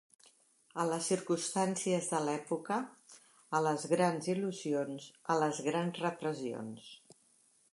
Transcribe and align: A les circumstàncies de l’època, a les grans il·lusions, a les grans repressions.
A 0.83 0.83
les 0.91 1.09
circumstàncies 1.11 2.07
de 2.13 2.21
l’època, 2.29 2.77
a 3.59 3.61
les 3.67 3.85
grans 3.93 4.31
il·lusions, 4.35 5.07
a 5.35 5.37
les 5.43 5.61
grans 5.69 6.01
repressions. 6.07 6.89